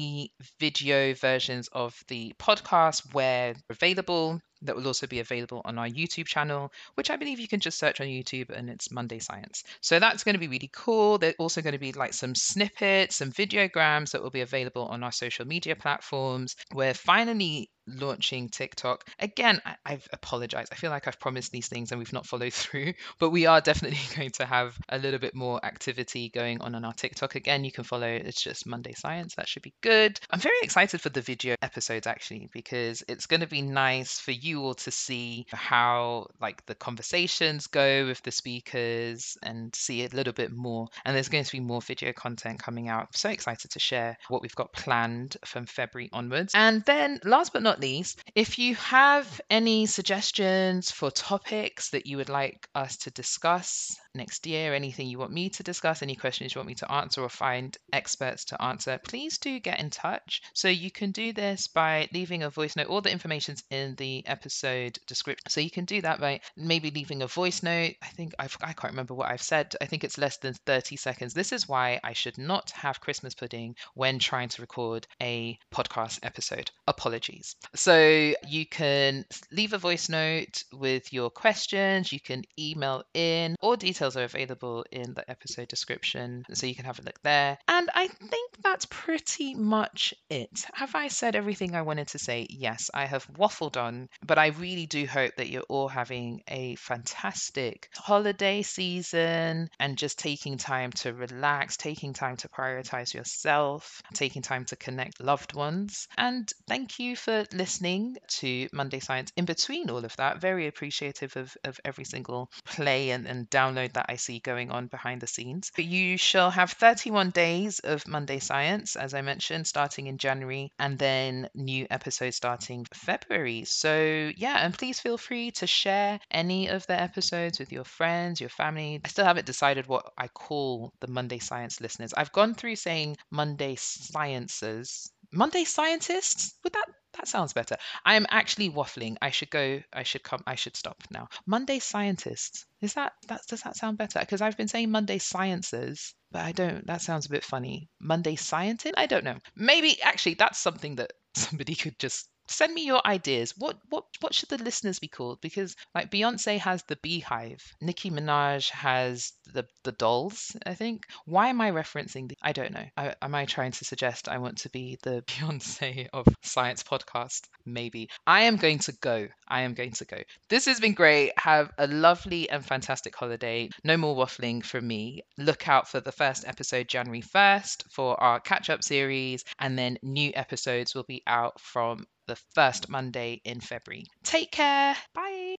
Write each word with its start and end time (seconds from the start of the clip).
video 0.59 1.15
versions 1.15 1.69
of 1.73 1.99
the 2.09 2.33
podcast 2.39 3.13
where 3.13 3.55
available 3.71 4.41
that 4.63 4.75
will 4.75 4.87
also 4.87 5.07
be 5.07 5.21
available 5.21 5.63
on 5.65 5.79
our 5.79 5.89
YouTube 5.89 6.27
channel, 6.27 6.73
which 6.95 7.11
I 7.11 7.17
believe 7.17 7.39
you 7.39 7.49
can 7.49 7.61
just 7.61 7.79
search 7.79 8.01
on 8.01 8.07
YouTube 8.07 8.51
and 8.51 8.69
it's 8.69 8.91
Monday 8.91 9.19
Science. 9.19 9.63
So 9.81 9.99
that's 9.99 10.25
going 10.25 10.35
to 10.35 10.41
be 10.41 10.49
really 10.49 10.71
cool. 10.73 11.19
There's 11.19 11.35
also 11.39 11.63
going 11.63 11.75
to 11.75 11.79
be 11.79 11.93
like 11.93 12.13
some 12.13 12.35
snippets, 12.35 13.17
some 13.17 13.31
videograms 13.31 14.11
that 14.13 14.23
will 14.23 14.31
be 14.31 14.41
available 14.41 14.87
on 14.87 15.03
our 15.03 15.13
social 15.13 15.47
media 15.47 15.77
platforms. 15.77 16.57
We're 16.75 16.95
finally 16.95 17.71
launching 17.89 18.49
TikTok. 18.49 19.05
Again, 19.19 19.61
I, 19.65 19.77
I've 19.85 20.09
apologized. 20.13 20.73
I 20.73 20.77
feel 20.77 20.91
like 20.91 21.07
I've 21.07 21.21
promised 21.21 21.53
these 21.53 21.69
things 21.69 21.91
and 21.91 21.99
we've 21.99 22.13
not 22.13 22.27
followed 22.27 22.53
through, 22.53 22.95
but 23.19 23.31
we 23.31 23.47
are 23.47 23.61
definitely 23.61 23.99
going 24.17 24.31
to 24.33 24.47
have 24.47 24.79
a 24.89 24.99
little 24.99 25.21
bit 25.21 25.35
more 25.35 25.65
activity 25.65 26.29
going 26.29 26.61
on 26.61 26.75
on 26.75 26.85
our 26.85 26.93
TikTok. 26.93 27.35
Again, 27.35 27.65
you 27.65 27.73
can 27.73 27.85
follow 27.85 28.07
it's 28.07 28.43
just 28.43 28.67
Monday 28.67 28.95
Science. 28.97 29.35
That 29.37 29.49
should 29.49 29.63
be 29.63 29.75
good. 29.81 30.19
I'm 30.31 30.41
very 30.41 30.57
excited 30.63 31.01
for 31.01 31.09
the 31.09 31.21
video 31.21 31.57
episodes 31.63 32.07
actually 32.07 32.49
because 32.53 33.03
it's 33.09 33.27
going 33.27 33.41
to 33.41 33.47
be 33.47 33.63
nice 33.63 34.19
for 34.19 34.33
you 34.33 34.63
all 34.63 34.75
to 34.75 34.91
see 34.91 35.47
how 35.53 36.27
like 36.41 36.65
the 36.67 36.75
conversations 36.75 37.67
go 37.67 38.07
with 38.07 38.23
the 38.23 38.31
speakers 38.31 39.37
and 39.43 39.75
see 39.75 40.05
a 40.05 40.09
little 40.09 40.33
bit 40.33 40.53
more. 40.53 40.89
And 41.05 41.15
there's 41.15 41.29
going 41.29 41.45
to 41.45 41.53
be 41.53 41.61
more 41.61 41.81
video 41.81 42.13
content 42.13 42.63
coming 42.63 42.89
out. 42.89 43.03
I'm 43.03 43.09
so 43.13 43.31
excited 43.31 43.71
to 43.73 43.79
share 43.79 44.17
what 44.29 44.43
we've 44.43 44.55
got 44.55 44.73
planned 44.73 45.37
from 45.45 45.67
February 45.67 46.11
onwards. 46.13 46.53
And 46.55 46.85
then 46.85 47.21
last 47.25 47.53
but 47.53 47.63
not 47.63 47.78
least, 47.81 48.23
if 48.35 48.59
you 48.59 48.75
have 48.77 49.41
any 49.51 49.87
suggestions 49.87 50.91
for 50.91 51.11
topics 51.11 51.91
that 51.91 52.07
you 52.07 52.17
would 52.17 52.29
like 52.29 52.69
us 52.75 52.97
to 52.99 53.11
discuss 53.11 53.97
next 54.15 54.47
year, 54.47 54.75
anything 54.75 55.09
you 55.09 55.19
want 55.19 55.33
me 55.33 55.51
to 55.51 55.63
discuss, 55.63 56.03
any 56.03 56.17
questions 56.17 56.55
you 56.55 56.59
want 56.59 56.69
me 56.69 56.75
to 56.75 56.91
answer 56.91 57.23
or 57.23 57.29
find 57.29 57.77
experts 57.93 58.47
to 58.47 58.63
answer, 58.63 58.99
please 59.03 59.39
do 59.39 59.61
get 59.61 59.81
in 59.81 59.91
touch. 59.91 60.43
So 60.55 60.69
you 60.69 60.91
can 60.91 61.11
do 61.13 61.33
this 61.33 61.69
by 61.69 62.09
leaving 62.13 62.43
a 62.43 62.51
voice 62.51 62.77
note. 62.77 62.89
All 62.89 63.01
the 63.01 63.13
information's 63.13 63.63
in 63.71 63.95
the 63.97 64.27
episode 64.27 64.99
description. 65.07 65.49
So 65.49 65.61
you 65.61 65.71
can 65.71 65.85
do 65.85 66.01
that 66.03 66.21
by 66.21 66.41
maybe 66.57 66.91
leaving 66.91 67.23
a 67.23 67.27
voice 67.27 67.63
note. 67.63 67.95
I 68.03 68.07
think 68.09 68.35
I've, 68.39 68.57
I 68.61 68.73
can't 68.73 68.93
remember 68.93 69.15
what 69.15 69.31
I've 69.31 69.43
said. 69.43 69.75
I 69.81 69.87
think 69.87 70.05
it's 70.05 70.19
less 70.19 70.39
than 70.39 70.55
30 70.55 70.97
seconds. 70.97 71.35
This 71.35 71.53
is 71.53 71.69
why 71.69 72.01
I 72.03 72.13
should 72.13 72.39
not 72.39 72.71
have 72.71 73.01
Christmas 73.01 73.35
pudding 73.35 73.77
when 73.95 74.19
trying 74.19 74.49
to 74.51 74.63
record 74.63 75.07
a 75.23 75.59
podcast 75.73 76.21
episode. 76.23 76.71
Apologies. 76.87 77.57
So 77.75 78.33
you 78.47 78.67
can 78.67 79.25
leave 79.53 79.73
a 79.73 79.79
voice 79.79 80.09
note 80.09 80.65
with 80.73 81.13
your 81.13 81.31
questions. 81.31 82.13
You 82.13 82.21
can 82.21 82.45
email 82.59 83.05
in. 83.15 83.57
or 83.61 83.77
details 83.77 83.98
are 84.03 84.25
available 84.25 84.85
in 84.91 85.15
the 85.15 85.29
episode 85.31 85.69
description. 85.69 86.45
So 86.53 86.67
you 86.67 86.75
can 86.75 86.85
have 86.85 86.99
a 86.99 87.03
look 87.03 87.21
there. 87.23 87.59
And 87.69 87.89
I 87.95 88.09
think 88.09 88.53
that's 88.63 88.87
pretty 88.87 89.55
much 89.55 90.15
it. 90.31 90.65
Have 90.75 90.95
I 90.95 91.09
said 91.09 91.37
everything 91.37 91.75
I 91.75 91.83
wanted 91.83 92.09
to 92.09 92.19
say? 92.19 92.47
Yes, 92.51 92.91
I 92.95 93.07
have 93.07 93.27
waffled 93.35 93.77
on, 93.77 94.09
but 94.25 94.39
I 94.39 94.49
really 94.49 94.87
do 94.87 95.07
hope 95.07 95.37
that 95.37 95.49
you're 95.49 95.63
all 95.69 95.89
having 95.89 96.43
a 96.49 96.77
fantastic 96.77 97.89
holiday 97.97 98.63
season 98.63 99.69
and 99.79 99.99
just 99.99 100.19
taking 100.19 100.59
time 100.59 100.93
to 100.93 101.13
relax, 101.13 101.77
taking 101.77 102.13
time 102.13 102.37
to 102.39 102.49
prioritize 102.49 103.15
yourself, 103.15 104.03
taking 104.15 104.43
time 104.43 104.65
to 104.67 104.77
connect 104.77 105.23
loved 105.23 105.55
ones. 105.55 106.09
And 106.17 106.51
thank 106.69 106.99
you 106.99 107.17
for 107.17 107.45
listening 107.53 108.17
to 108.41 108.69
Monday 108.73 109.01
Science 109.01 109.33
in 109.37 109.45
between 109.45 109.91
all 109.91 110.05
of 110.05 110.17
that. 110.17 110.41
Very 110.41 110.67
appreciative 110.67 111.37
of, 111.37 111.57
of 111.65 111.81
every 111.85 112.05
single 112.05 112.51
play 112.65 113.11
and, 113.11 113.27
and 113.27 113.49
download 113.51 113.88
that 113.95 114.07
I 114.09 114.17
see 114.17 114.39
going 114.39 114.71
on 114.71 114.87
behind 114.87 115.21
the 115.21 115.27
scenes. 115.27 115.71
But 115.75 115.85
you 115.85 116.17
shall 116.17 116.51
have 116.51 116.73
31 116.73 117.31
days 117.31 117.79
of 117.81 118.07
Monday 118.07 118.39
Science, 118.39 118.97
as 118.97 119.15
I 119.15 119.23
mentioned, 119.23 119.67
starting 119.67 120.07
in 120.07 120.19
January, 120.19 120.73
and 120.79 120.99
then 120.99 121.49
new 121.55 121.87
episodes 121.91 122.37
starting 122.37 122.87
February. 122.93 123.65
So, 123.65 124.31
yeah, 124.37 124.65
and 124.65 124.77
please 124.77 125.01
feel 125.01 125.19
free 125.19 125.51
to 125.53 125.67
share 125.67 126.21
any 126.31 126.69
of 126.69 126.87
the 126.87 127.01
episodes 127.01 127.59
with 127.59 127.73
your 127.73 127.85
friends, 127.85 128.41
your 128.41 128.51
family. 128.51 129.01
I 129.05 129.09
still 129.09 129.25
haven't 129.25 129.47
decided 129.47 129.87
what 129.87 130.13
I 130.17 130.29
call 130.29 130.93
the 131.01 131.09
Monday 131.09 131.39
Science 131.39 131.81
listeners. 131.81 132.15
I've 132.15 132.33
gone 132.33 132.55
through 132.55 132.77
saying 132.77 133.17
Monday 133.31 133.77
Sciences. 133.77 135.11
Monday 135.33 135.65
scientists? 135.65 136.55
Would 136.65 136.73
that 136.73 136.89
that 137.19 137.29
sounds 137.29 137.53
better. 137.53 137.77
I 138.05 138.15
am 138.15 138.27
actually 138.31 138.71
waffling. 138.71 139.17
I 139.21 139.31
should 139.31 139.51
go. 139.51 139.81
I 139.93 140.05
should 140.05 140.23
come. 140.23 140.43
I 140.47 140.55
should 140.55 140.77
stop 140.77 141.03
now. 141.11 141.29
Monday 141.47 141.81
scientists. 141.81 142.65
Is 142.81 142.95
that 142.95 143.13
that 143.27 143.43
does 143.49 143.63
that 143.63 143.77
sound 143.77 143.99
better? 143.99 144.21
Because 144.21 144.41
I've 144.41 144.57
been 144.57 144.69
saying 144.69 144.91
Monday 144.91 145.19
sciences, 145.19 146.15
but 146.31 146.43
I 146.43 146.53
don't. 146.53 146.87
That 146.87 147.03
sounds 147.03 147.27
a 147.27 147.31
bit 147.31 147.45
funny. 147.45 147.89
Monday 148.01 148.37
scientist. 148.37 148.95
I 148.97 149.07
don't 149.07 149.25
know. 149.25 149.37
Maybe 149.57 150.01
actually 150.01 150.35
that's 150.35 150.59
something 150.59 150.97
that 150.97 151.13
somebody 151.35 151.75
could 151.75 151.99
just 151.99 152.29
send 152.49 152.75
me 152.75 152.85
your 152.85 153.07
ideas. 153.07 153.55
What 153.57 153.79
what 153.91 154.05
what 154.21 154.35
should 154.35 154.49
the 154.49 154.59
listeners 154.59 154.99
be 154.99 155.09
called? 155.09 155.41
Because 155.41 155.77
like 155.95 156.11
Beyonce 156.11 156.59
has 156.59 156.83
the 156.85 156.97
BeyHive, 156.97 157.63
Nicki 157.81 158.11
Minaj 158.11 158.71
has 158.71 159.33
the 159.53 159.67
the 159.85 159.93
Dolls. 159.93 160.57
I 160.67 160.75
think. 160.75 161.07
Why 161.25 161.49
am 161.49 161.61
I 161.61 161.71
referencing 161.71 162.29
the? 162.29 162.37
I 162.43 162.53
don't 162.53 162.73
know. 162.73 162.85
I, 162.97 163.15
am 163.23 163.35
I 163.35 163.45
trying 163.45 163.73
to 163.73 163.85
suggest 163.85 164.29
I 164.29 164.39
want 164.39 164.59
to 164.59 164.71
be 164.71 164.99
the 165.03 165.23
Beyonce 165.27 166.09
of 166.13 166.27
science 166.43 166.83
podcast? 166.83 167.43
Maybe. 167.65 168.09
I 168.27 168.43
am 168.43 168.57
going 168.57 168.79
to 168.81 168.93
go. 168.93 169.29
I 169.47 169.63
am 169.63 169.75
going 169.75 169.93
to 169.93 170.05
go. 170.05 170.19
This 170.49 170.67
has 170.67 170.81
been 170.81 170.95
great. 170.95 171.33
Have 171.39 171.71
a 171.79 171.87
lovely 171.87 172.49
and 172.51 172.65
fantastic 172.65 173.15
holiday. 173.15 173.71
No 173.85 173.97
more 173.97 174.17
waffling 174.17 174.65
from 174.65 174.87
me. 174.87 175.23
Look 175.37 175.69
out 175.69 175.89
for 175.89 176.01
the 176.01 176.13
first 176.13 176.47
episode 176.47 176.89
January 176.89 177.23
1st 177.23 177.85
for 177.91 178.21
our 178.23 178.41
catch 178.41 178.71
up 178.71 178.83
series, 178.83 179.45
and 179.59 179.79
then 179.79 179.99
new 180.03 180.33
episodes 180.35 180.95
will 180.95 181.05
be 181.05 181.23
out 181.27 181.61
from 181.61 182.07
the 182.29 182.37
first 182.55 182.89
Monday 182.89 183.41
in 183.45 183.59
February. 183.59 184.05
Take 184.23 184.53
care. 184.53 184.95
Bye. 185.15 185.57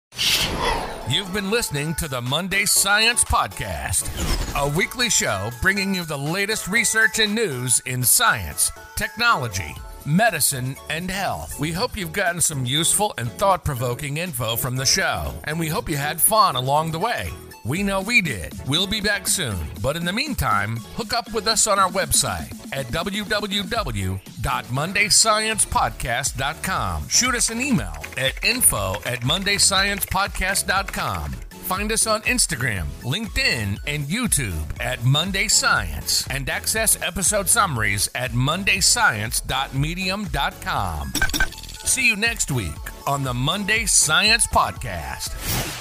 You've 1.10 1.34
been 1.34 1.50
listening 1.50 1.96
to 1.96 2.08
the 2.08 2.22
Monday 2.22 2.66
Science 2.66 3.24
Podcast, 3.24 4.06
a 4.56 4.78
weekly 4.78 5.10
show 5.10 5.50
bringing 5.62 5.94
you 5.96 6.06
the 6.06 6.18
latest 6.18 6.68
research 6.68 7.20
and 7.20 7.34
news 7.34 7.82
in 7.88 8.04
science, 8.04 8.72
technology, 8.96 9.76
medicine, 10.06 10.76
and 10.90 11.10
health. 11.10 11.60
We 11.60 11.72
hope 11.72 11.98
you've 11.98 12.14
gotten 12.14 12.40
some 12.40 12.66
useful 12.66 13.14
and 13.18 13.32
thought 13.32 13.66
provoking 13.66 14.18
info 14.18 14.56
from 14.56 14.76
the 14.76 14.86
show, 14.86 15.34
and 15.46 15.60
we 15.60 15.68
hope 15.68 15.90
you 15.90 15.98
had 15.98 16.22
fun 16.22 16.56
along 16.56 16.92
the 16.92 17.00
way. 17.00 17.30
We 17.66 17.84
know 17.84 18.02
we 18.02 18.22
did. 18.22 18.54
We'll 18.68 18.88
be 18.88 19.02
back 19.02 19.28
soon. 19.28 19.58
But 19.82 19.98
in 19.98 20.06
the 20.06 20.14
meantime, 20.14 20.78
hook 20.96 21.14
up 21.14 21.34
with 21.34 21.48
us 21.48 21.68
on 21.68 21.78
our 21.78 21.90
website 21.90 22.56
at 22.72 22.88
www.mondaysciencepodcast.com. 24.42 27.08
Shoot 27.08 27.36
us 27.36 27.50
an 27.50 27.62
email 27.62 27.96
at 28.18 28.44
info 28.44 28.96
at 29.06 29.22
mondaysciencepodcast.com. 29.22 31.32
Find 31.70 31.92
us 31.92 32.08
on 32.08 32.22
Instagram, 32.22 32.86
LinkedIn, 33.04 33.78
and 33.86 34.06
YouTube 34.06 34.64
at 34.80 35.04
Monday 35.04 35.48
Science 35.48 36.26
and 36.30 36.50
access 36.50 37.00
episode 37.04 37.48
summaries 37.48 38.10
at 38.16 38.32
mondayscience.medium.com. 38.32 41.14
See 41.86 42.08
you 42.08 42.16
next 42.16 42.50
week 42.52 42.74
on 43.08 43.22
the 43.24 43.36
Monday 43.36 43.86
Science 43.86 44.48
Podcast. 44.48 45.79